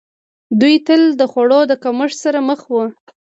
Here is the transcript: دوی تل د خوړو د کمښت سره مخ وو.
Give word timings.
دوی 0.61 0.75
تل 0.87 1.01
د 1.19 1.21
خوړو 1.31 1.61
د 1.67 1.73
کمښت 1.83 2.17
سره 2.25 2.39
مخ 2.49 2.59
وو. 2.71 2.83